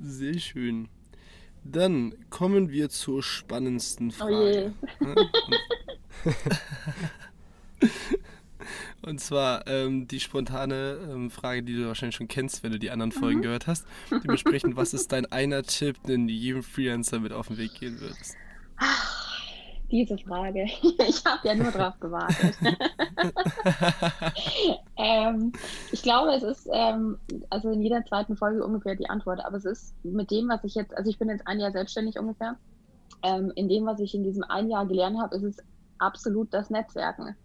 [0.00, 0.88] Sehr schön.
[1.62, 4.72] Dann kommen wir zur spannendsten Frage.
[5.00, 5.14] Oh je.
[9.02, 12.90] Und zwar ähm, die spontane ähm, Frage, die du wahrscheinlich schon kennst, wenn du die
[12.90, 13.42] anderen Folgen mhm.
[13.42, 13.86] gehört hast.
[14.10, 18.00] Dementsprechend, was ist dein einer Tipp, den du jedem Freelancer mit auf den Weg gehen
[18.00, 18.36] würdest?
[19.90, 20.66] Diese Frage.
[21.08, 22.56] Ich habe ja nur drauf gewartet.
[24.96, 25.52] ähm,
[25.90, 27.18] ich glaube, es ist ähm,
[27.50, 29.44] also in jeder zweiten Folge ungefähr die Antwort.
[29.44, 32.18] Aber es ist mit dem, was ich jetzt, also ich bin jetzt ein Jahr selbstständig
[32.18, 32.56] ungefähr.
[33.22, 35.56] Ähm, in dem, was ich in diesem ein Jahr gelernt habe, ist es
[35.98, 37.36] absolut das Netzwerken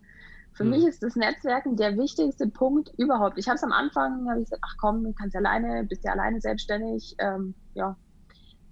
[0.53, 0.69] Für hm.
[0.69, 3.37] mich ist das Netzwerken der wichtigste Punkt überhaupt.
[3.37, 6.11] Ich habe es am Anfang, habe ich gesagt, ach komm, du kannst alleine, bist ja
[6.11, 7.15] alleine selbstständig.
[7.17, 7.97] Ähm, ja,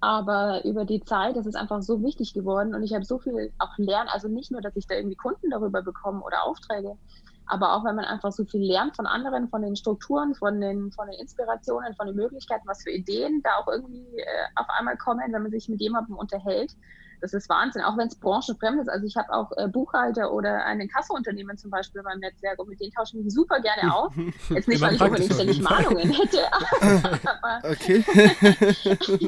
[0.03, 3.53] aber über die Zeit ist es einfach so wichtig geworden und ich habe so viel
[3.57, 6.97] auch lernen, also nicht nur, dass ich da irgendwie Kunden darüber bekomme oder Aufträge,
[7.45, 10.91] aber auch wenn man einfach so viel lernt von anderen, von den Strukturen, von den,
[10.91, 14.97] von den Inspirationen, von den Möglichkeiten, was für Ideen da auch irgendwie äh, auf einmal
[14.97, 16.73] kommen, wenn man sich mit jemandem unterhält
[17.21, 18.89] das ist Wahnsinn, auch wenn es branchenfremd ist.
[18.89, 22.79] Also ich habe auch äh, Buchhalter oder ein Kasseunternehmen zum Beispiel beim Netzwerk und mit
[22.79, 24.13] denen tausche ich mich super gerne auf.
[24.49, 26.39] Jetzt nicht, weil ich unbedingt ständig Mahnungen hätte,
[27.41, 28.03] aber okay.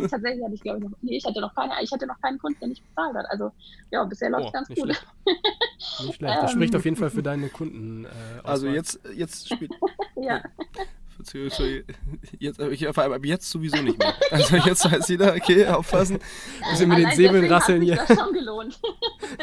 [0.09, 2.37] tatsächlich hatte ich, glaube ich, noch, nee, ich hatte noch keine, ich hatte noch keinen
[2.39, 3.25] Kunden, der nicht bezahlt hat.
[3.29, 3.51] Also
[3.91, 4.95] ja, bisher läuft es oh, ganz nicht gut.
[4.95, 5.07] Schlecht.
[6.05, 6.37] Nicht schlecht.
[6.37, 8.05] Das ähm, spricht auf jeden Fall für deine Kunden.
[8.05, 8.09] Äh,
[8.43, 9.71] also jetzt, jetzt spielt.
[10.15, 10.41] ja.
[12.39, 14.13] Jetzt, ich, vor allem ab jetzt sowieso nicht mehr.
[14.31, 16.19] Also jetzt weiß jeder, okay, aufpassen.
[16.69, 17.95] Bisschen mit den Säbeln rasseln hier.
[17.95, 18.79] Das schon gelohnt.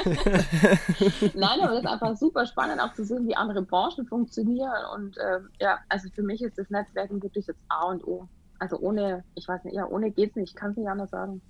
[1.35, 4.71] Nein, aber das ist einfach super spannend auch zu sehen, wie andere Branchen funktionieren.
[4.95, 8.29] Und äh, ja, also für mich ist das Netzwerken wirklich das A und O.
[8.59, 11.41] Also ohne, ich weiß nicht, ja, ohne geht's nicht, ich kann es nicht anders sagen.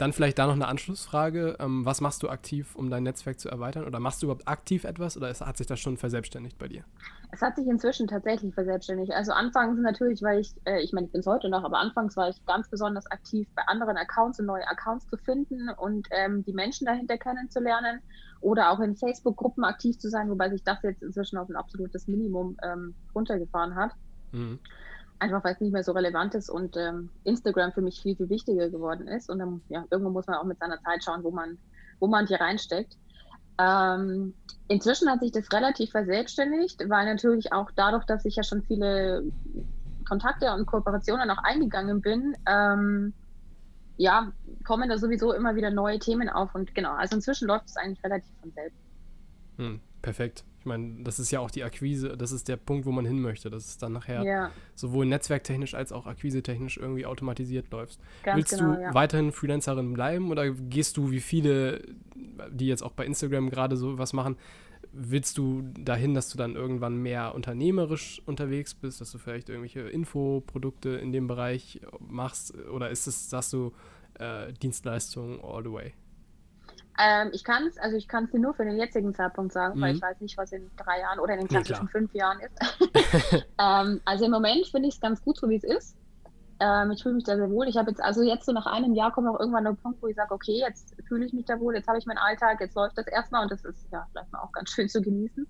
[0.00, 1.58] Dann vielleicht da noch eine Anschlussfrage.
[1.60, 3.84] Ähm, was machst du aktiv, um dein Netzwerk zu erweitern?
[3.84, 6.84] Oder machst du überhaupt aktiv etwas oder hat sich das schon verselbstständigt bei dir?
[7.32, 9.12] Es hat sich inzwischen tatsächlich verselbstständigt.
[9.12, 12.16] Also anfangs natürlich, weil ich, äh, ich meine, ich bin es heute noch, aber anfangs
[12.16, 16.44] war ich ganz besonders aktiv bei anderen Accounts und neue Accounts zu finden und ähm,
[16.46, 18.00] die Menschen dahinter kennenzulernen
[18.40, 22.06] oder auch in Facebook-Gruppen aktiv zu sein, wobei sich das jetzt inzwischen auf ein absolutes
[22.08, 23.92] Minimum ähm, runtergefahren hat.
[24.32, 24.60] Mhm
[25.20, 28.28] einfach weil es nicht mehr so relevant ist und ähm, Instagram für mich viel, viel
[28.28, 29.30] wichtiger geworden ist.
[29.30, 31.58] Und dann, ja, irgendwo muss man auch mit seiner Zeit schauen, wo man,
[32.00, 32.96] wo man hier reinsteckt.
[33.58, 34.34] Ähm,
[34.68, 39.22] inzwischen hat sich das relativ verselbstständigt, weil natürlich auch dadurch, dass ich ja schon viele
[40.08, 43.12] Kontakte und Kooperationen auch eingegangen bin, ähm,
[43.98, 44.32] ja,
[44.64, 48.02] kommen da sowieso immer wieder neue Themen auf und genau, also inzwischen läuft es eigentlich
[48.02, 48.80] relativ von selbst.
[49.58, 50.44] Hm, perfekt.
[50.60, 53.18] Ich meine, das ist ja auch die Akquise, das ist der Punkt, wo man hin
[53.18, 54.50] möchte, dass es dann nachher ja.
[54.74, 57.98] sowohl netzwerktechnisch als auch akquisetechnisch irgendwie automatisiert läuft.
[58.24, 58.92] Willst genau, du ja.
[58.92, 61.82] weiterhin Freelancerin bleiben oder gehst du wie viele,
[62.50, 64.36] die jetzt auch bei Instagram gerade so was machen,
[64.92, 69.80] willst du dahin, dass du dann irgendwann mehr unternehmerisch unterwegs bist, dass du vielleicht irgendwelche
[69.80, 73.72] Infoprodukte in dem Bereich machst oder ist es, sagst du,
[74.18, 75.92] äh, Dienstleistungen all the way?
[77.02, 79.78] Ähm, ich kann es, also ich kann es dir nur für den jetzigen Zeitpunkt sagen,
[79.78, 79.82] mhm.
[79.82, 82.38] weil ich weiß nicht, was in drei Jahren oder in den klassischen ja, fünf Jahren
[82.40, 83.44] ist.
[83.58, 85.96] ähm, also im Moment finde ich es ganz gut, so wie es ist.
[86.60, 87.68] Ähm, ich fühle mich da sehr wohl.
[87.68, 90.08] Ich habe jetzt, also jetzt so nach einem Jahr kommt auch irgendwann der Punkt, wo
[90.08, 92.74] ich sage, okay, jetzt fühle ich mich da wohl, jetzt habe ich meinen Alltag, jetzt
[92.74, 95.48] läuft das erstmal und das ist ja vielleicht mal auch ganz schön zu genießen.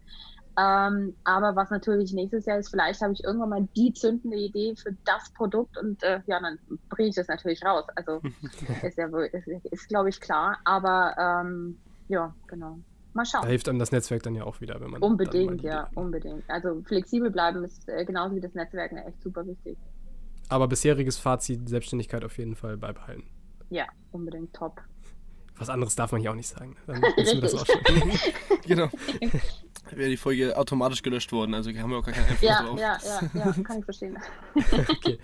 [0.58, 4.74] Ähm, aber was natürlich nächstes Jahr ist, vielleicht habe ich irgendwann mal die zündende Idee
[4.76, 6.58] für das Produkt und äh, ja, dann
[6.88, 7.84] bringe ich das natürlich raus.
[7.96, 8.20] Also
[8.82, 10.58] ist ja ist, ist glaube ich, klar.
[10.64, 12.78] Aber ähm, ja, genau.
[13.12, 13.42] Mal schauen.
[13.42, 15.02] Da hilft einem das Netzwerk dann ja auch wieder, wenn man.
[15.02, 16.48] Unbedingt, ja, unbedingt.
[16.48, 19.76] Also flexibel bleiben ist äh, genauso wie das Netzwerk echt super wichtig.
[20.48, 23.24] Aber bisheriges Fazit, Selbstständigkeit auf jeden Fall beibehalten.
[23.70, 24.80] Ja, unbedingt top.
[25.56, 26.76] Was anderes darf man hier auch nicht sagen.
[26.86, 27.78] Dann wissen wir das auch schon.
[28.66, 28.88] genau.
[29.94, 32.78] Wäre die Folge automatisch gelöscht worden, also haben wir auch gar keinen Einfluss ja, drauf.
[32.78, 34.18] Ja, ja, ja, kann ich verstehen.
[34.88, 35.18] okay.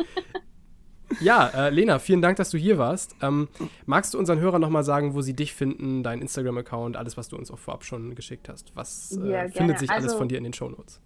[1.20, 3.14] Ja, äh, Lena, vielen Dank, dass du hier warst.
[3.22, 3.48] Ähm,
[3.86, 7.36] magst du unseren Hörern nochmal sagen, wo sie dich finden, dein Instagram-Account, alles, was du
[7.36, 8.72] uns auch vorab schon geschickt hast?
[8.74, 11.00] Was äh, ja, findet sich also, alles von dir in den Shownotes?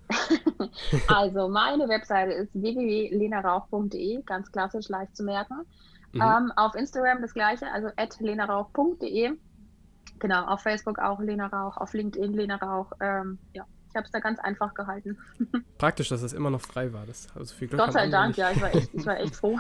[1.09, 5.67] also, meine Webseite ist www.lenarauch.de, ganz klassisch, leicht zu merken.
[6.13, 6.23] Mhm.
[6.23, 7.89] Ähm, auf Instagram das gleiche, also
[8.21, 9.33] lenarauch.de.
[10.21, 12.93] Genau, auf Facebook auch Lena Rauch, auf LinkedIn Lena Rauch.
[13.01, 15.19] Ähm, ja, ich habe es da ganz einfach gehalten.
[15.79, 17.07] Praktisch, dass es immer noch frei war.
[17.07, 19.59] Das, also viel Glück Gott sei Dank, ja, ich war echt, ich war echt froh.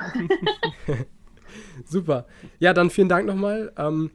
[1.84, 2.26] Super.
[2.58, 3.72] Ja, dann vielen Dank nochmal.
[3.76, 4.10] Ähm,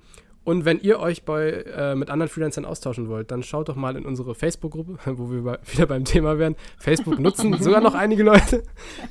[0.46, 3.98] und wenn ihr euch bei, äh, mit anderen Freelancern austauschen wollt, dann schaut doch mal
[3.98, 6.56] in unsere Facebook-Gruppe, wo wir bei, wieder beim Thema werden.
[6.78, 8.62] Facebook nutzen sogar noch einige Leute.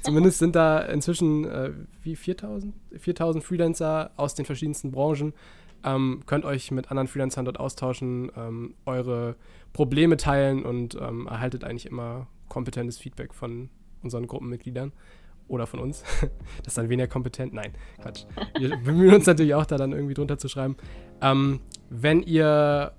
[0.03, 2.73] Zumindest sind da inzwischen äh, wie 4000?
[2.97, 5.35] 4000 Freelancer aus den verschiedensten Branchen.
[5.85, 9.37] Ähm, könnt euch mit anderen Freelancern dort austauschen, ähm, eure
[9.73, 13.69] Probleme teilen und ähm, erhaltet eigentlich immer kompetentes Feedback von
[14.03, 14.93] unseren Gruppenmitgliedern
[15.49, 16.03] oder von uns.
[16.59, 17.53] das ist dann weniger kompetent.
[17.53, 18.25] Nein, Quatsch.
[18.59, 20.77] Wir bemühen uns natürlich auch, da dann irgendwie drunter zu schreiben.
[21.21, 22.93] Ähm, wenn ihr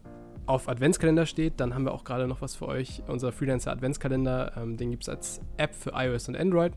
[0.46, 3.02] auf Adventskalender steht, dann haben wir auch gerade noch was für euch.
[3.08, 6.74] Unser Freelancer Adventskalender, ähm, den gibt es als App für iOS und Android.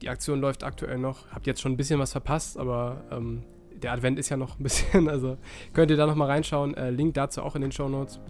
[0.00, 1.30] Die Aktion läuft aktuell noch.
[1.30, 3.42] Habt jetzt schon ein bisschen was verpasst, aber ähm,
[3.82, 5.36] der Advent ist ja noch ein bisschen, also
[5.72, 6.74] könnt ihr da nochmal reinschauen.
[6.74, 8.20] Äh, Link dazu auch in den Show Notes.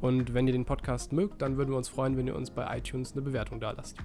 [0.00, 2.76] Und wenn ihr den Podcast mögt, dann würden wir uns freuen, wenn ihr uns bei
[2.76, 3.96] iTunes eine Bewertung da lasst.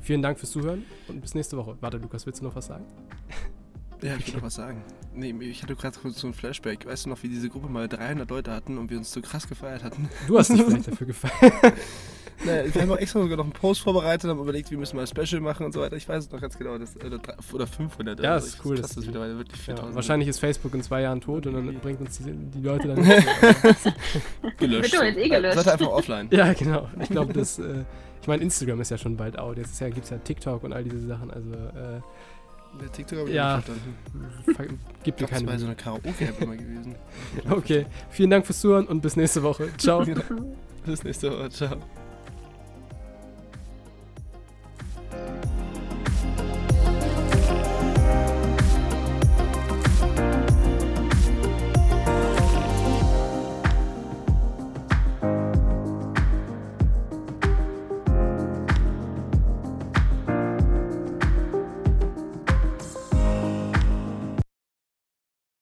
[0.00, 1.76] Vielen Dank fürs Zuhören und bis nächste Woche.
[1.80, 2.84] Warte, Lukas, willst du noch was sagen?
[4.02, 4.84] Ja, ich will noch was sagen.
[5.14, 6.86] Nee, ich hatte gerade kurz so ein Flashback.
[6.86, 9.48] Weißt du noch, wie diese Gruppe mal 300 Leute hatten und wir uns so krass
[9.48, 10.10] gefeiert hatten?
[10.26, 11.54] Du hast dich vielleicht dafür gefeiert.
[12.44, 15.02] naja, wir haben auch extra sogar noch einen Post vorbereitet, haben überlegt, wir müssen mal
[15.02, 15.96] ein Special machen und so weiter.
[15.96, 16.78] Ich weiß es noch ganz genau.
[16.78, 17.20] Das, oder,
[17.52, 18.20] oder 500.
[18.20, 18.76] Ja, also ist cool.
[18.76, 22.00] Das, ist mittlerweile wirklich ja, Wahrscheinlich ist Facebook in zwei Jahren tot und dann bringt
[22.00, 22.96] uns die, die Leute dann
[24.58, 24.92] gelöscht.
[24.92, 25.56] Wird jetzt eh gelöscht.
[25.56, 26.28] Seid einfach offline.
[26.30, 26.88] Ja, genau.
[27.00, 27.58] Ich glaube, das.
[27.58, 27.84] Äh,
[28.20, 29.58] ich meine, Instagram ist ja schon bald out.
[29.58, 31.30] Jetzt ja, gibt es ja TikTok und all diese Sachen.
[31.30, 31.50] Also.
[31.50, 32.00] Äh,
[32.80, 33.66] der TikTok habe ich ja, nicht
[34.44, 34.80] verstanden.
[35.02, 35.44] Gibt mir keine.
[35.44, 36.96] Das war so eine Karaoke-App immer gewesen.
[37.50, 39.68] okay, vielen Dank fürs Zuhören und bis nächste Woche.
[39.76, 40.04] Ciao.
[40.86, 41.50] bis nächste Woche.
[41.50, 41.76] Ciao.